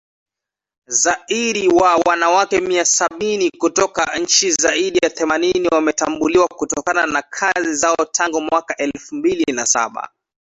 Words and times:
Zaidi 0.87 1.67
wa 1.67 1.95
wanaweka 1.95 2.61
mia 2.61 2.85
sabini 2.85 3.51
kutoka 3.57 4.19
nchi 4.19 4.51
zaidi 4.51 4.99
ya 5.03 5.09
themanini 5.09 5.67
wametambuliwa 5.67 6.47
kutokana 6.47 7.05
na 7.05 7.21
kazi 7.21 7.73
zao 7.75 7.95
tangu 8.11 8.41
mwaka 8.41 8.77
elfu 8.77 9.15
mbili 9.15 9.45
na 9.53 9.65
saba 9.65 10.09